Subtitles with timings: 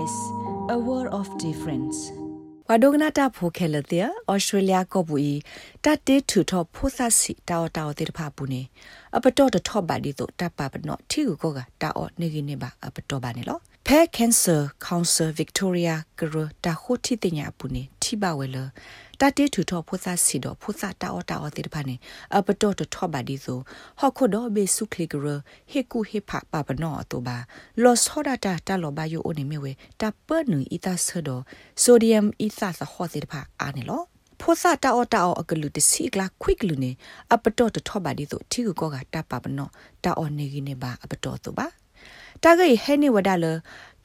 [0.00, 0.16] SBS
[0.74, 1.98] a world of difference
[2.68, 5.34] ဝဒုကနာတာဖိုခဲလတဲ့ဩစတြေးလျကောပူီ
[5.84, 8.62] တတေထူထောဖိုဆာစီတာဝတာဝတေတဖာပူနေ
[9.16, 18.56] အပတော့တထောပါဒီတို့တပ်ပါပနော့ထီကိုကတာအော့နေကိနေပါအပတော့ပါနေလောဖဲ Cancer Council Victoria ကရတာခိုတီတင်ညာပူနေထိပါဝဲလ
[19.20, 21.94] တတေထူထောဖိုဆာစီတော့ဖိုဆာတာအော့တာအော့တေတဖာနေ
[22.36, 23.58] အပတော့တထောပါဒီဆို
[23.98, 25.26] ဟော့ခုတော့ဘေစုခလီကရ
[25.70, 27.36] ဟေကူဟေဖပါပနော့အတူပါ
[27.82, 31.40] လော့ဆောဒတာတာလောဘယိုအိုနေမြဝဲတပနူအီတာဆဒို
[31.82, 34.02] ဆိုဒီယမ်အီသသဟောတေတဖာအာနေလော
[34.40, 36.90] ဖောစာတာအော်တာအော်အကလူတစီကလာခွိကလူနေ
[37.34, 39.68] အပတော့တထောပါဒီဆိုထီကိုကတပပနော
[40.04, 41.66] တာအော်နေကိနေပါအပတော့တော့ပါ
[42.42, 43.46] တာဂိဟဲနေဝဒါလ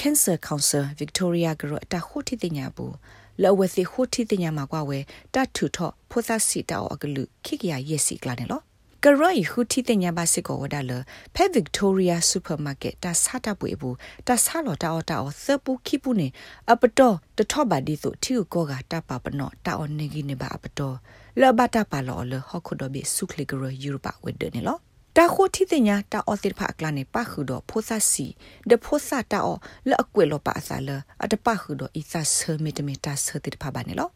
[0.00, 2.94] Cancer Council Victoria ကရတာခိုတီတင်ညာဘူး
[3.42, 4.98] လောဝစီခိုတီတင်ညာမှာကွာဝဲ
[5.34, 8.60] တတ်ထူထောဖောစာစီတာအော်အကလူခိကရရက်စီကလာနေလော
[9.04, 10.92] ကရိုင်ဟူတီတင်ညာပါစစ်ကိုဝဒါလ
[11.34, 16.28] ဖက်ဗစ်တိုးရီယာစူပါမားကတ်တာဆာတာပွေဘူးတာဆာလော်တာအော်တာအော်သပူခိပူနေ
[16.70, 20.96] အပတော်တထော့ပါဒီဆိုထီကိုကတာပါပနော့တာအော်နေကြီးနေပါအပတော်
[21.40, 24.78] လောဘတာပါလော်လဟခုဒဘီဆုခလီဂရယူရိုပါဝဒနေလော
[25.18, 28.26] တာခိုတီတင်ညာတာအော်တိဖာကလနေပါခုတော့ဖိုဆာစီ
[28.70, 30.90] ဒဖိုဆာတာအော်လောအကွေလောပါဆာလ
[31.24, 34.08] အတပါခုတော့အီဆာဆမီတမီတာဆတိဖာပါနေလော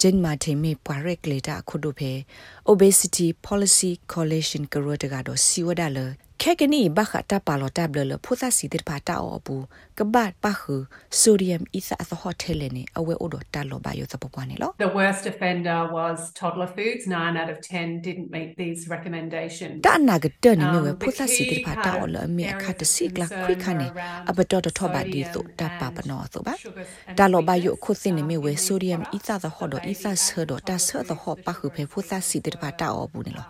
[0.00, 2.12] ဂျင်မာထေမီပွာရက်လေတာခုဒိုဖေ
[2.70, 5.98] obesity policy coalition ကရတကတော့စီဝဒါလ
[6.42, 9.64] ခဲကနီဘခတာပါလောတာဘလဖုသစီတိပါတာအောဘူး
[9.98, 10.74] ကဘတ်ပါခု
[11.20, 23.86] ဆိုဒီယမ်အီစာအသဟော့တယ်နေအဝဲအိုဒတာလောဘယောသပပွားနေလော The worst offender was toddler foods 9 out of 10 didn't meet these recommendations တာနာကတနေမြဝဖုသစီတိပါတာအော်လအမေအခတ်တစီကလခွိခနေ
[24.30, 26.54] အဘတော်တော်ဘာဒီဆိုတာပါပနောဆိုပါ
[27.18, 33.48] တာလောဘယောခုစင်းနေမြဝဆိုဒီယမ်အီစာသဟော့ဒအီစာဆဒတာဆဒဟော့ပါခုဖေဖုသစီတိပါတာအော်ဘူးနေလော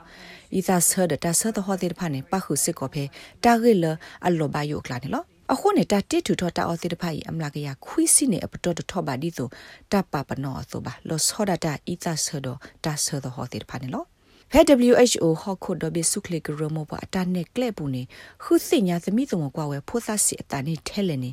[0.59, 3.05] ဤသာဆဒတာဆဒဟောတိဖာနေပခုစစ်ကောဖေ
[3.45, 3.85] တာဂိလ
[4.27, 9.49] အလောဘယုကလာနေလောအခုနေတာတိထူထောတာအောတိတဖိုင်အမလာကရခွီးစီနေအပတော်ထောပါဒီဆို
[9.93, 12.47] တပပနောဆိုပါလောဆောဒတာဤသာဆဒ
[12.85, 14.05] တာဆဒဟောတိတဖာနေလော
[14.53, 14.61] ဖဲ
[14.93, 18.03] WHO ဟောခုဒဘီဆုခလီဂရမောပအတနဲ့ကလက်ပူနေ
[18.43, 21.31] ခုစညာသမီးစုံကွာဝဲဖိုးသစီအတနေထဲလဲနေ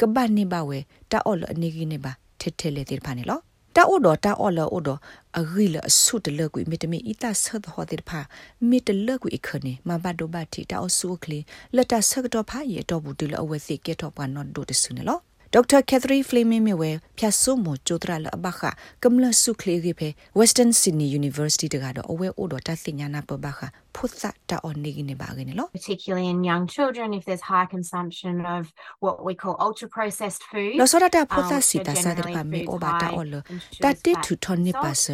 [0.00, 0.78] ကပတ်နေပါဝဲ
[1.10, 3.40] တာအော်လအနေကြီးနေပါထဲထဲလေတိတဖာနေလော
[3.76, 4.88] တာအိုဒတာအော်လောအိုဒ
[5.40, 8.20] အဂီလအဆုတလကွေမီတမီအီတာဆတ်ဟောတဲ့ဖာ
[8.68, 11.38] မီတလကွေခနေမဘတ်ဒိုဘတ်တီတာအဆုကလီ
[11.76, 15.18] လတာဆကတော့ဖာရေတော့ဘူးတလအဝဲစီကေတော့ပနော်ဒိုတဆုနေလော
[15.56, 18.60] ဒေါက်တာကက်သရီဖလီမီမီဝဲဖြတ်ဆုမကျိုတရလအဘခ
[19.02, 23.60] ကမလဆုခလီဂိဖေ Western Sydney University တကတော့အဝဲအိုဒတာစညာနာပဘခ
[23.96, 28.62] ဖုသတာအနိဂိနေပါကနေလော particularly in young children if there's high consumption of
[29.04, 33.34] what we call ultra processed food လောစရတာဖုသစီတာစာတဲ့ပါမေအိုဘာတာအော်လ
[33.84, 35.04] တာတိထူထွန်နေပါဆ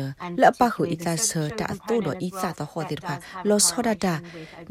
[0.43, 3.15] လပခုအီတာဆတာအတူတော့အီစာတော့ဟောတဲ့ပါ
[3.49, 4.15] လောစရတာ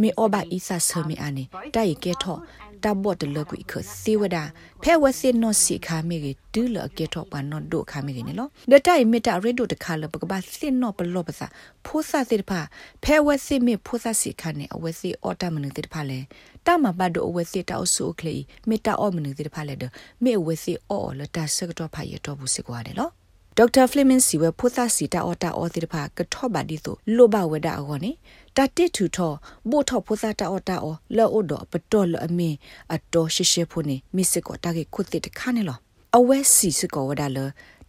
[0.01, 1.43] မေအိုဘာအီစာဆမေအာနေ
[1.75, 2.37] တိုင်ကဲထော
[2.83, 4.37] တဘော့တလကွိခစီဝဒ
[4.83, 11.47] ဖဲဝစင်နောစီခါမေကြီးဒူလကေတော့ပနောဒိုခါမေကြီးနော်ဒတိုင်မီတာရေဒိုတခါလပကဘာစင်နောပလောပစာ
[11.85, 12.61] ဖိုးစာစစ်ဖာ
[13.03, 16.19] ဖဲဝစင်မေဖိုးစာစီခါနေအဝစီအော်တမနတိဖာလေ
[16.65, 18.35] တမဘတ်ဒိုအဝစီတောက်ဆူကလီ
[18.69, 19.83] မီတာအော်မနတိဖာလေဒ
[20.23, 23.18] မေဝစီအော်လတာစကတော့ဖာရတော့ဘူးစစ်ကွာတယ်နော်
[23.61, 28.11] ဒေါက်တာဖလီမင်စီဝဖုသစီတာအော်တာအော်တိတဖာကထော့ပါဒီဆိုလိုဘဝဒအော်နေ
[28.55, 29.33] တတိထူထော
[29.69, 32.57] ဘို့ထောဖုသတာအော်တာအော်လောအိုဒပတော်လအမင်း
[32.95, 35.77] အတော်ရှိရှိဖုန်မစ်စကောတာကေခုတိတခါနေလော
[36.17, 37.37] အဝဲစီစကောဝဒါလ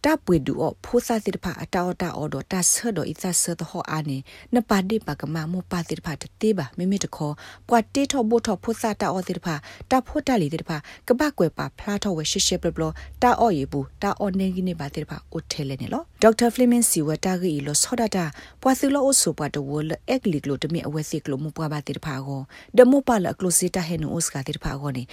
[0.05, 4.17] တာပွေဒူအဖိုးစာတိဖာအတာတာအော်ဒတာဆဒိုအစ်သဆဒဟောအာနေ
[4.55, 7.33] နပါဒီပကမမပါတိဖာတတေးပါမိမိတခေါ်
[7.69, 9.55] ပွာတေထောဘိုထောဖိုးစာတာအော်တိဖာ
[9.91, 12.83] တာဖိုးတလီတိဖာကပကွယ်ပါဖလားထောဝဲရှေရှေပလပလ
[13.21, 18.25] တာအော်ယေဘူးတာအော်နေကြီးနေပါတိဖာအိုထဲလဲနေလောဒေါက်တာဖလီမင်စီဝတာဂီလောဆောဒတာ
[18.61, 22.41] ပွာစီလောအိုဆိုပွာတဝလအက်ကလီကလိုတမီအဝဲစီကလိုမပွာပါတိဖာကို
[22.77, 25.03] ဒမိုပါလကလိုစီတာဟဲနိုအိုစကာတိဖာကိုနေ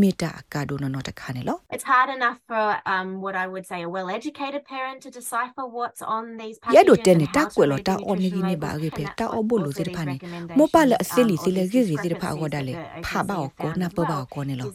[0.00, 2.64] မီတာကာဒိုနော်တခါနေလော It's hard enough for
[2.94, 6.76] um what I would say a well educated parent to decipher what's on these packages
[6.76, 10.16] ရဒိုတဲနေတာကွယ်လို့တာအော်နေနေပါခဲ့ဖေတာအော်ဘလို့တိဖာနေ
[10.58, 12.74] မောပါလအစလီစီလေဂီဂီတိဖာကိုဒါလေ
[13.06, 14.68] ဖာပါကိုနာပပါကိုနေလော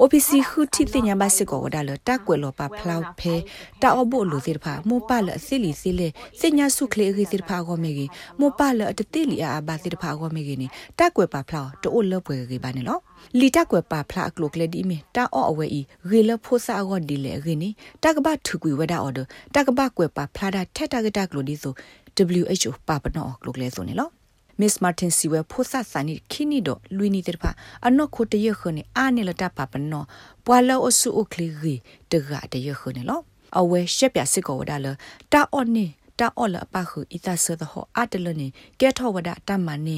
[0.00, 3.34] OPC ခုတိတင်ညာမစစ်ကိုဒါလေတာကွယ်လို့ပါဖလောက်ဖေ
[3.82, 6.08] တာအော်ဘလို့တိဖာမောပါလအစလီစီလေ
[6.40, 10.66] စညာစုခလေဂီတိဖာကိုမေကြီးမောပါလအတတိလီအာဘာတိဖာကိုမေကြီးနေ
[10.98, 11.52] တာကွယ်ပါဖ
[13.38, 15.80] လောက်တိုးလပွဲကြီးပါနေလောလီတက်ကွယ်ပါဖလာကလုကလေဒီမီတာအော့အဝဲဤ
[16.10, 17.70] ရေလဖိုးစာအော့ဒီလေရင်းနီ
[18.02, 19.18] တကဘထုကွေဝဒအော်ဒ
[19.54, 21.74] တကဘကွယ်ပါဖလာတာထက်တကတကလုဒီဆို
[22.38, 24.10] WHO ပါပနောကလုကလေဆိုနေလော
[24.60, 27.50] Miss Martin Siwe phosa sani khini do luini ter pha
[27.82, 30.00] anok kho te ye khone a ne la ta pa pa no
[30.44, 31.74] pwa lo osu o kli ri
[32.10, 33.16] te ga te ye khone lo
[33.58, 34.92] awe shep ya sik ko wada lo
[35.32, 35.86] ta on ni
[36.18, 39.08] ta on la pa khu ita so the ho a te lo ni ke tho
[39.16, 39.96] wada ta ma ni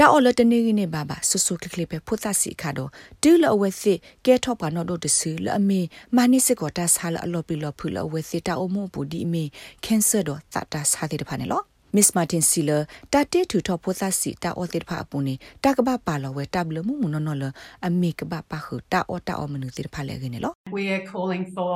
[0.00, 2.90] တာအော်လတနေကိနေဘာဘာဆူဆူကလကလပဲဖုသစီခါတော့
[3.22, 5.80] တူလအဝဲစစ်ကဲထော့ပါနော်တို့တဆူလအမေ
[6.16, 9.44] မာနိစစ်ကောတာဆာလအလော်ပီလော်ဖူလအဝဲစစ်တာအမို့ပူဒီအမေ
[9.84, 11.62] ကန်ဆာတော့သတာဆာတဲ့ဖာနေလော
[11.96, 12.82] Miss Martin Siller
[13.12, 17.44] တာတေထူထောပိုသစီတာအော်တေဖာအပူနေတာကဘပါလောဝဲတဘလမှုမနော်နော်လ
[17.86, 21.74] အမေကဘပါခတာအော်တာအော်မနူတေဖာလေကနေလော We are calling for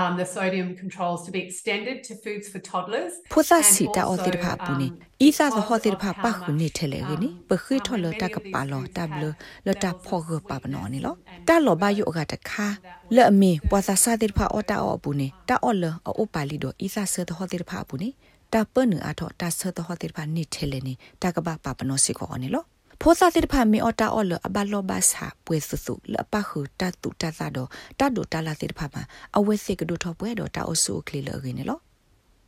[0.00, 3.12] um, the sodium controls to be extended to foods for toddlers.
[3.32, 4.88] ဖိုသစီတာအော်တေဖာပူနေ
[5.26, 9.24] ဤသာသဟောတေဖာပါခုနေထဲလေကနေပခိထော်လတာကပါလောတဘလ
[9.66, 11.14] လတာဖောဂပပနောနေလော
[11.48, 12.66] တာလောဘယုအကတခါ
[13.14, 15.84] လဲ့အမေပွာသာစာတေဖာအော်တာအော်ပူနေတာအော်လ
[16.18, 18.10] အိုပါလီဒိုဤသာဆသဟောတေဖာပူနေ
[18.52, 22.64] တာပနအထောတာဆသဟောတေဖာနေထဲလေနေတာကဘပပနောစီကောနေလော
[23.00, 27.68] ဖိုသာတိဖာမီအတာအော်လအဘလောဘဆာပွေဆဆူလပခုတတ်တူတတ်သာတော့
[27.98, 28.96] တတ်တူတလာတိဖာမ
[29.36, 31.80] အဝဲစိကဒုထောပွဲတော့တာအဆူကလီလရင်းနော်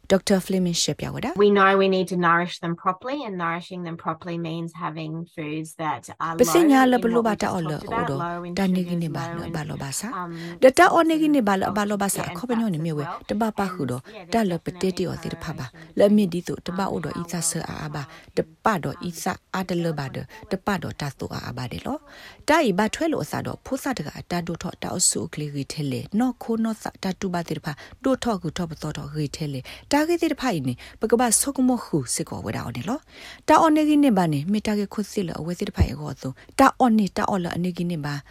[0.08, 0.40] Dr.
[0.40, 4.72] Fleming Shepyawada We know we need to nourish them properly, and nourishing them properly means
[4.74, 6.38] having foods that are low.
[6.38, 8.66] Pesinya la in belo what we bata just ola talked about, odo low in da
[8.66, 11.02] ne sugars, gine ba low lo in, ba lo ba sa um, da ta o
[11.02, 12.72] ne gine ba lo of ba lo ba sa sugar and kho ba no fats
[12.72, 13.20] ne as me we well.
[13.28, 15.52] da ba pa khu do And, yeah, da there's lo definitely petete o tir pha
[15.54, 17.40] ba moderation le mi to, di to da ba o do um, i sa how
[17.40, 20.26] sa we a ba allow da pa do i sa a de le ba de
[20.50, 22.00] da pa do ta to a ba de lo
[22.46, 24.90] da i ba thwe lo sa do pho sa de ga ta do tho ta
[24.92, 27.76] o su kli ri the le no kho no sa ta tu ba tir pha
[28.02, 28.16] do
[30.06, 30.76] tho ku tho ba to do ri the le ta ge tir pha i ni
[31.00, 33.00] ba ka ba so ko mo khu se ko we da o ne lo
[33.46, 35.70] ta o ne gi ne ba ne mi ta ge khu si lo we tir
[35.74, 38.22] pha i go so ta o ni ta o la ne gi ne ba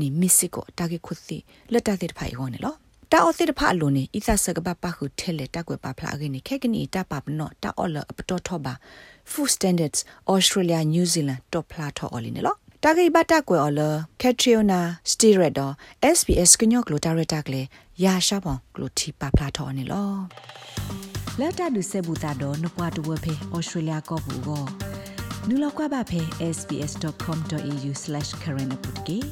[0.00, 1.38] နီမစ်စစ်ကိုတာဂက်ခုစီ
[1.72, 2.74] လက်တတဲ့ဖိုင်ဟောနေလော
[3.12, 8.74] တာအော်စစ်တဖအလိုနေဣသဆကပပခုထဲလေတက်ွယ်ပါဖလာခင်းနေခက်ကနီတပပနောတာအော်လအပတော်ထောပါ
[9.30, 10.00] Food Standards
[10.32, 13.80] Australia New Zealand တော့ဖလာထော်အော်လီနေလောတာဂိဘတာကွယ်အော်လ
[14.22, 14.80] ကက်ထရီယိုနာ
[15.10, 15.72] စတီရက်တော့
[16.16, 17.62] SBS ကညော့ကလိုတာရတာကလေ
[18.04, 24.64] ရာရှာပေါင်ကလိုတီပါဖလာထော်နေလော လက်တာဒုဆေဘူတာတော့နပွားတဝဖေ Australia ကောဘူးကော
[25.48, 26.20] နူလောက်ကွာပါဖေ
[26.56, 29.28] sbs.com.au/current update